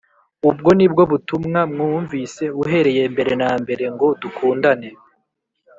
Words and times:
Ubwo 0.49 0.69
ni 0.77 0.87
bwo 0.91 1.03
butumwa 1.11 1.61
mwumvise 1.73 2.43
uhereye 2.61 3.03
mbere 3.13 3.31
na 3.41 3.51
mbere, 3.61 3.83
ngo 3.93 4.07
dukundane 4.21 4.89